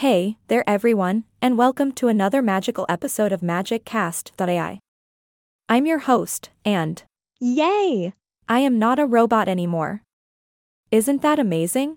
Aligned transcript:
Hey 0.00 0.36
there, 0.48 0.62
everyone, 0.68 1.24
and 1.40 1.56
welcome 1.56 1.90
to 1.92 2.08
another 2.08 2.42
magical 2.42 2.84
episode 2.86 3.32
of 3.32 3.40
MagicCast.ai. 3.40 4.78
I'm 5.70 5.86
your 5.86 6.00
host, 6.00 6.50
and 6.66 7.02
Yay! 7.40 8.12
I 8.46 8.58
am 8.58 8.78
not 8.78 8.98
a 8.98 9.06
robot 9.06 9.48
anymore. 9.48 10.02
Isn't 10.90 11.22
that 11.22 11.38
amazing? 11.38 11.96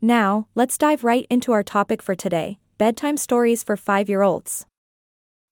Now, 0.00 0.46
let's 0.54 0.78
dive 0.78 1.04
right 1.04 1.26
into 1.28 1.52
our 1.52 1.62
topic 1.62 2.00
for 2.00 2.14
today 2.14 2.58
bedtime 2.78 3.18
stories 3.18 3.62
for 3.62 3.76
five 3.76 4.08
year 4.08 4.22
olds. 4.22 4.64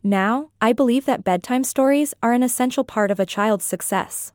Now, 0.03 0.53
I 0.63 0.73
believe 0.73 1.05
that 1.05 1.25
bedtime 1.25 1.65
stories 1.65 2.15
are 2.23 2.33
an 2.33 2.43
essential 2.43 2.85
part 2.85 3.11
of 3.11 3.21
a 3.21 3.27
child's 3.27 3.67
success. 3.67 4.33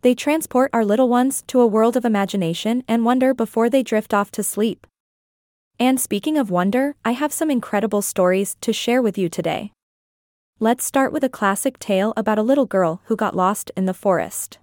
They 0.00 0.16
transport 0.16 0.70
our 0.72 0.84
little 0.84 1.08
ones 1.08 1.44
to 1.46 1.60
a 1.60 1.68
world 1.68 1.96
of 1.96 2.04
imagination 2.04 2.82
and 2.88 3.04
wonder 3.04 3.32
before 3.32 3.70
they 3.70 3.84
drift 3.84 4.12
off 4.12 4.32
to 4.32 4.42
sleep. 4.42 4.88
And 5.78 6.00
speaking 6.00 6.38
of 6.38 6.50
wonder, 6.50 6.94
I 7.04 7.12
have 7.12 7.32
some 7.32 7.50
incredible 7.50 8.02
stories 8.02 8.56
to 8.60 8.72
share 8.72 9.02
with 9.02 9.18
you 9.18 9.28
today. 9.28 9.72
Let's 10.60 10.84
start 10.84 11.12
with 11.12 11.24
a 11.24 11.28
classic 11.28 11.78
tale 11.78 12.12
about 12.16 12.38
a 12.38 12.42
little 12.42 12.66
girl 12.66 13.00
who 13.06 13.16
got 13.16 13.34
lost 13.34 13.70
in 13.76 13.86
the 13.86 13.94
forest. 13.94 14.58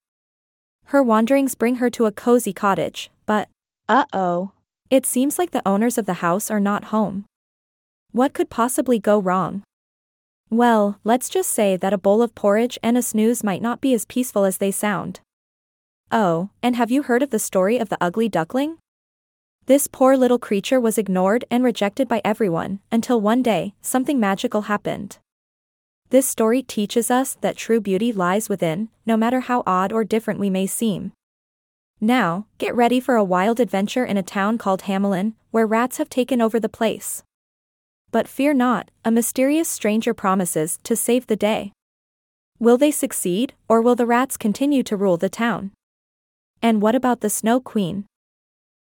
Her 0.86 1.04
wanderings 1.04 1.56
bring 1.56 1.76
her 1.76 1.90
to 1.92 2.06
a 2.06 2.12
cozy 2.12 2.54
cottage, 2.54 3.12
but, 3.26 3.50
Uh 3.88 4.06
oh. 4.14 4.52
it 4.90 5.06
seems 5.06 5.38
like 5.38 5.52
the 5.52 5.68
owners 5.68 5.98
of 5.98 6.06
the 6.06 6.16
house 6.26 6.50
are 6.50 6.60
not 6.60 6.86
home. 6.86 7.26
What 8.12 8.34
could 8.34 8.50
possibly 8.50 8.98
go 8.98 9.20
wrong? 9.20 9.62
Well, 10.50 11.00
let's 11.04 11.30
just 11.30 11.52
say 11.52 11.78
that 11.78 11.94
a 11.94 11.98
bowl 11.98 12.24
of 12.24 12.34
porridge 12.34 12.80
and 12.82 12.98
a 12.98 13.04
snooze 13.04 13.44
might 13.44 13.62
not 13.62 13.82
be 13.82 13.94
as 13.94 14.06
peaceful 14.06 14.46
as 14.46 14.58
they 14.58 14.72
sound. 14.72 15.20
Oh, 16.12 16.50
and 16.64 16.76
have 16.76 16.90
you 16.90 17.04
heard 17.04 17.22
of 17.22 17.30
the 17.30 17.38
story 17.38 17.78
of 17.78 17.90
the 17.90 18.00
ugly 18.02 18.30
duckling? 18.30 18.79
This 19.70 19.86
poor 19.86 20.18
little 20.18 20.40
creature 20.40 20.80
was 20.80 20.98
ignored 20.98 21.46
and 21.52 21.64
rejected 21.64 22.08
by 22.08 22.24
everyone, 22.26 22.80
until 22.92 23.22
one 23.22 23.44
day, 23.44 23.76
something 23.82 24.20
magical 24.20 24.64
happened. 24.64 25.20
This 26.10 26.28
story 26.28 26.64
teaches 26.64 27.12
us 27.12 27.38
that 27.42 27.56
true 27.56 27.80
beauty 27.80 28.12
lies 28.12 28.50
within, 28.50 28.90
no 29.06 29.16
matter 29.16 29.42
how 29.42 29.62
odd 29.68 29.94
or 29.94 30.04
different 30.04 30.40
we 30.40 30.50
may 30.50 30.66
seem. 30.66 31.12
Now, 32.02 32.48
get 32.58 32.76
ready 32.76 33.00
for 33.00 33.16
a 33.16 33.24
wild 33.24 33.60
adventure 33.60 34.04
in 34.04 34.18
a 34.18 34.24
town 34.24 34.58
called 34.58 34.86
Hamelin, 34.88 35.36
where 35.52 35.68
rats 35.68 35.98
have 35.98 36.10
taken 36.10 36.42
over 36.42 36.60
the 36.60 36.68
place. 36.68 37.22
But 38.10 38.28
fear 38.28 38.56
not, 38.56 38.90
a 39.06 39.12
mysterious 39.12 39.70
stranger 39.70 40.16
promises 40.16 40.80
to 40.82 40.96
save 40.96 41.28
the 41.28 41.36
day. 41.36 41.74
Will 42.58 42.80
they 42.80 42.90
succeed, 42.90 43.54
or 43.68 43.84
will 43.84 43.96
the 43.96 44.08
rats 44.08 44.36
continue 44.36 44.82
to 44.82 44.98
rule 44.98 45.18
the 45.18 45.30
town? 45.30 45.74
And 46.60 46.82
what 46.82 46.96
about 46.96 47.22
the 47.22 47.30
Snow 47.30 47.60
Queen? 47.60 48.09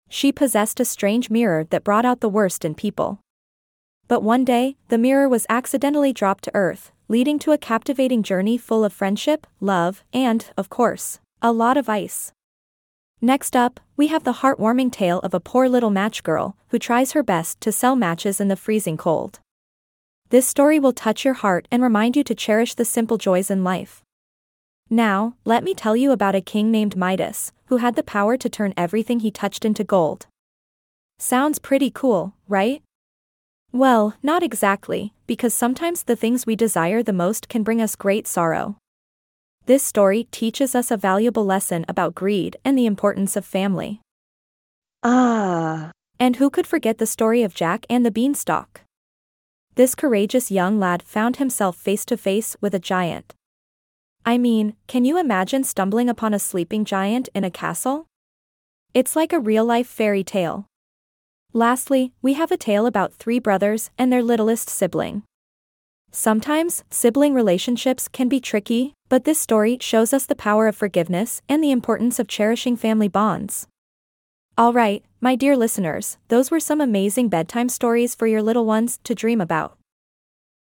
She 0.08 0.32
possessed 0.32 0.80
a 0.80 0.84
strange 0.84 1.30
mirror 1.30 1.64
that 1.70 1.84
brought 1.84 2.04
out 2.04 2.20
the 2.20 2.28
worst 2.28 2.64
in 2.64 2.74
people. 2.74 3.20
But 4.08 4.22
one 4.22 4.44
day, 4.44 4.76
the 4.88 4.98
mirror 4.98 5.28
was 5.28 5.46
accidentally 5.48 6.12
dropped 6.12 6.44
to 6.44 6.54
Earth, 6.54 6.92
leading 7.08 7.38
to 7.40 7.52
a 7.52 7.58
captivating 7.58 8.22
journey 8.22 8.56
full 8.56 8.84
of 8.84 8.92
friendship, 8.92 9.46
love, 9.60 10.04
and, 10.12 10.46
of 10.56 10.70
course, 10.70 11.18
a 11.42 11.52
lot 11.52 11.76
of 11.76 11.88
ice. 11.88 12.32
Next 13.20 13.56
up, 13.56 13.80
we 13.96 14.08
have 14.08 14.24
the 14.24 14.34
heartwarming 14.34 14.92
tale 14.92 15.20
of 15.20 15.34
a 15.34 15.40
poor 15.40 15.68
little 15.68 15.90
match 15.90 16.22
girl 16.22 16.56
who 16.68 16.78
tries 16.78 17.12
her 17.12 17.22
best 17.22 17.60
to 17.62 17.72
sell 17.72 17.96
matches 17.96 18.40
in 18.40 18.48
the 18.48 18.56
freezing 18.56 18.96
cold. 18.96 19.40
This 20.28 20.46
story 20.46 20.78
will 20.78 20.92
touch 20.92 21.24
your 21.24 21.34
heart 21.34 21.66
and 21.70 21.82
remind 21.82 22.16
you 22.16 22.24
to 22.24 22.34
cherish 22.34 22.74
the 22.74 22.84
simple 22.84 23.16
joys 23.16 23.50
in 23.50 23.64
life. 23.64 24.02
Now, 24.88 25.34
let 25.44 25.64
me 25.64 25.74
tell 25.74 25.96
you 25.96 26.12
about 26.12 26.36
a 26.36 26.40
king 26.40 26.70
named 26.70 26.96
Midas, 26.96 27.52
who 27.66 27.78
had 27.78 27.96
the 27.96 28.04
power 28.04 28.36
to 28.36 28.48
turn 28.48 28.72
everything 28.76 29.20
he 29.20 29.30
touched 29.30 29.64
into 29.64 29.82
gold. 29.82 30.26
Sounds 31.18 31.58
pretty 31.58 31.90
cool, 31.90 32.34
right? 32.46 32.82
Well, 33.72 34.14
not 34.22 34.42
exactly, 34.42 35.12
because 35.26 35.52
sometimes 35.52 36.04
the 36.04 36.14
things 36.16 36.46
we 36.46 36.54
desire 36.54 37.02
the 37.02 37.12
most 37.12 37.48
can 37.48 37.62
bring 37.62 37.82
us 37.82 37.96
great 37.96 38.26
sorrow. 38.26 38.76
This 39.66 39.82
story 39.82 40.28
teaches 40.30 40.76
us 40.76 40.92
a 40.92 40.96
valuable 40.96 41.44
lesson 41.44 41.84
about 41.88 42.14
greed 42.14 42.56
and 42.64 42.78
the 42.78 42.86
importance 42.86 43.36
of 43.36 43.44
family. 43.44 44.00
Ah. 45.02 45.90
And 46.20 46.36
who 46.36 46.48
could 46.48 46.66
forget 46.66 46.98
the 46.98 47.06
story 47.06 47.42
of 47.42 47.54
Jack 47.54 47.84
and 47.90 48.06
the 48.06 48.12
Beanstalk? 48.12 48.82
This 49.74 49.94
courageous 49.94 50.50
young 50.50 50.78
lad 50.78 51.02
found 51.02 51.36
himself 51.36 51.76
face 51.76 52.04
to 52.06 52.16
face 52.16 52.56
with 52.60 52.74
a 52.74 52.78
giant. 52.78 53.34
I 54.28 54.38
mean, 54.38 54.74
can 54.88 55.04
you 55.04 55.18
imagine 55.18 55.62
stumbling 55.62 56.08
upon 56.08 56.34
a 56.34 56.40
sleeping 56.40 56.84
giant 56.84 57.28
in 57.32 57.44
a 57.44 57.50
castle? 57.50 58.06
It's 58.92 59.14
like 59.14 59.32
a 59.32 59.38
real 59.38 59.64
life 59.64 59.86
fairy 59.86 60.24
tale. 60.24 60.66
Lastly, 61.52 62.12
we 62.22 62.32
have 62.32 62.50
a 62.50 62.56
tale 62.56 62.86
about 62.86 63.14
three 63.14 63.38
brothers 63.38 63.90
and 63.96 64.12
their 64.12 64.24
littlest 64.24 64.68
sibling. 64.68 65.22
Sometimes, 66.10 66.82
sibling 66.90 67.34
relationships 67.34 68.08
can 68.08 68.28
be 68.28 68.40
tricky, 68.40 68.94
but 69.08 69.22
this 69.24 69.38
story 69.38 69.78
shows 69.80 70.12
us 70.12 70.26
the 70.26 70.34
power 70.34 70.66
of 70.66 70.74
forgiveness 70.74 71.40
and 71.48 71.62
the 71.62 71.70
importance 71.70 72.18
of 72.18 72.26
cherishing 72.26 72.76
family 72.76 73.08
bonds. 73.08 73.68
Alright, 74.58 75.04
my 75.20 75.36
dear 75.36 75.56
listeners, 75.56 76.18
those 76.28 76.50
were 76.50 76.58
some 76.58 76.80
amazing 76.80 77.28
bedtime 77.28 77.68
stories 77.68 78.16
for 78.16 78.26
your 78.26 78.42
little 78.42 78.64
ones 78.66 78.98
to 79.04 79.14
dream 79.14 79.40
about. 79.40 79.75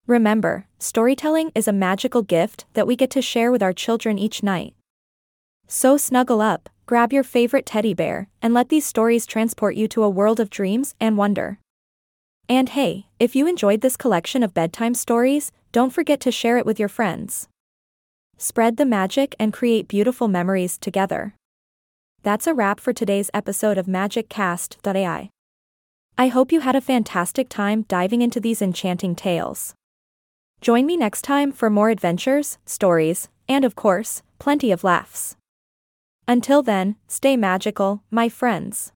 Remember, 0.07 0.67
storytelling 0.79 1.51
is 1.55 1.67
a 1.67 1.73
magical 1.73 2.21
gift 2.21 2.67
that 2.75 2.87
we 2.87 2.95
get 2.95 3.09
to 3.11 3.23
share 3.23 3.51
with 3.51 3.63
our 3.63 3.73
children 3.73 4.19
each 4.19 4.43
night. 4.43 4.75
So 5.67 5.97
snuggle 5.97 6.43
up, 6.43 6.69
grab 6.85 7.11
your 7.11 7.23
favorite 7.23 7.65
teddy 7.65 7.95
bear, 7.95 8.29
and 8.43 8.53
let 8.53 8.69
these 8.69 8.85
stories 8.85 9.25
transport 9.25 9.77
you 9.77 9.89
to 9.89 10.03
a 10.03 10.11
world 10.11 10.41
of 10.41 10.51
dreams 10.51 10.95
and 11.01 11.17
wonder. 11.17 11.59
And 12.51 12.69
hey, 12.69 13.07
if 13.19 13.35
you 13.35 13.47
enjoyed 13.47 13.81
this 13.81 13.97
collection 13.97 14.43
of 14.43 14.53
bedtime 14.53 14.93
stories, 14.93 15.53
don't 15.73 15.89
forget 15.89 16.21
to 16.21 16.31
share 16.31 16.59
it 16.59 16.67
with 16.67 16.79
your 16.79 16.91
friends. 16.91 17.49
Spread 18.37 18.77
the 18.77 18.85
magic 18.85 19.35
and 19.39 19.55
create 19.55 19.89
beautiful 19.89 20.29
memories 20.29 20.77
together. 20.77 21.35
That's 22.23 22.47
a 22.47 22.53
wrap 22.53 22.79
for 22.79 22.93
today's 22.93 23.31
episode 23.33 23.79
of 23.79 23.87
MagicCast.ai. 23.87 25.31
I 26.19 26.29
hope 26.29 26.53
you 26.53 26.61
had 26.61 26.77
a 26.77 26.83
fantastic 26.83 27.49
time 27.49 27.87
diving 27.89 28.21
into 28.21 28.39
these 28.39 28.61
enchanting 28.61 29.15
tales. 29.15 29.75
Join 30.65 30.87
me 30.87 30.97
next 30.97 31.21
time 31.21 31.53
for 31.53 31.69
more 31.69 31.91
adventures, 31.91 32.57
stories, 32.65 33.29
and 33.47 33.67
of 33.67 33.77
course, 33.77 34.23
plenty 34.39 34.73
of 34.73 34.83
laughs. 34.83 35.37
Until 36.27 36.63
then, 36.63 36.97
stay 37.07 37.37
magical, 37.37 38.03
my 38.11 38.31
friends. 38.31 38.91